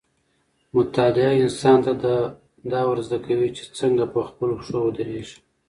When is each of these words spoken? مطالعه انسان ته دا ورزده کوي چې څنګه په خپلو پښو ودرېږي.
مطالعه 0.75 1.31
انسان 1.45 1.77
ته 1.85 1.91
دا 2.71 2.81
ورزده 2.89 3.17
کوي 3.25 3.49
چې 3.57 3.63
څنګه 3.79 4.03
په 4.13 4.19
خپلو 4.29 4.53
پښو 4.59 4.77
ودرېږي. 4.83 5.37